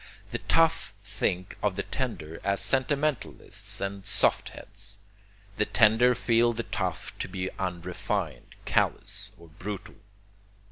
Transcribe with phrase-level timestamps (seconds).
[0.31, 4.97] The tough think of the tender as sentimentalists and soft heads.
[5.57, 9.97] The tender feel the tough to be unrefined, callous, or brutal.